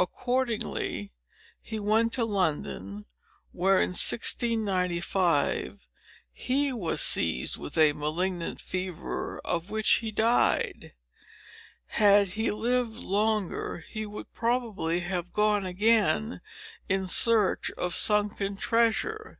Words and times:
Accordingly 0.00 1.12
he 1.62 1.78
went 1.78 2.12
to 2.14 2.24
London, 2.24 3.04
where, 3.52 3.80
in 3.80 3.90
1695, 3.90 5.86
he 6.32 6.72
was 6.72 7.00
seized 7.00 7.56
with 7.56 7.78
a 7.78 7.92
malignant 7.92 8.60
fever, 8.60 9.38
of 9.44 9.70
which 9.70 9.98
he 10.02 10.10
died. 10.10 10.94
Had 11.86 12.30
he 12.30 12.50
lived 12.50 12.94
longer, 12.96 13.84
he 13.88 14.04
would 14.06 14.34
probably 14.34 14.98
have 15.02 15.32
gone 15.32 15.64
again 15.64 16.40
in 16.88 17.06
search 17.06 17.70
of 17.78 17.94
sunken 17.94 18.56
treasure. 18.56 19.38